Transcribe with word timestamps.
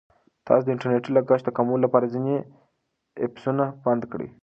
تاسو 0.45 0.63
د 0.65 0.67
انټرنیټ 0.73 1.03
د 1.07 1.11
لګښت 1.17 1.43
د 1.45 1.49
کمولو 1.57 1.83
لپاره 1.85 2.11
ځینې 2.13 2.35
ایپسونه 3.23 3.63
بند 3.83 4.03
کړئ. 4.11 4.27